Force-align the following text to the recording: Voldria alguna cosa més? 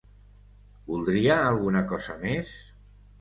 Voldria 0.87 1.35
alguna 1.49 1.83
cosa 1.91 2.17
més? 2.25 2.55